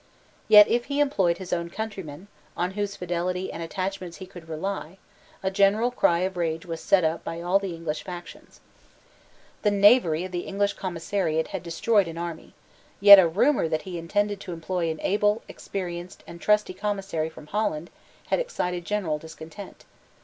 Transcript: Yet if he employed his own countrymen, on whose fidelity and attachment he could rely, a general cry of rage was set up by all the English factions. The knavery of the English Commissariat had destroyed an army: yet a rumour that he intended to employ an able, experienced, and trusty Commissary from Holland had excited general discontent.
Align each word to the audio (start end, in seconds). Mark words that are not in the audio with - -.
Yet 0.47 0.67
if 0.67 0.85
he 0.85 0.99
employed 0.99 1.37
his 1.37 1.53
own 1.53 1.69
countrymen, 1.69 2.27
on 2.57 2.71
whose 2.71 2.95
fidelity 2.95 3.51
and 3.53 3.61
attachment 3.61 4.15
he 4.15 4.25
could 4.25 4.49
rely, 4.49 4.97
a 5.43 5.51
general 5.51 5.91
cry 5.91 6.21
of 6.21 6.37
rage 6.37 6.65
was 6.65 6.81
set 6.81 7.03
up 7.03 7.23
by 7.23 7.39
all 7.39 7.59
the 7.59 7.75
English 7.75 8.01
factions. 8.03 8.61
The 9.61 9.69
knavery 9.69 10.23
of 10.25 10.31
the 10.31 10.39
English 10.47 10.73
Commissariat 10.73 11.49
had 11.49 11.61
destroyed 11.61 12.07
an 12.07 12.17
army: 12.17 12.55
yet 12.99 13.19
a 13.19 13.27
rumour 13.27 13.67
that 13.67 13.83
he 13.83 13.99
intended 13.99 14.39
to 14.39 14.53
employ 14.53 14.89
an 14.89 14.99
able, 15.01 15.43
experienced, 15.47 16.23
and 16.25 16.41
trusty 16.41 16.73
Commissary 16.73 17.29
from 17.29 17.45
Holland 17.45 17.91
had 18.29 18.39
excited 18.39 18.85
general 18.85 19.19
discontent. 19.19 19.85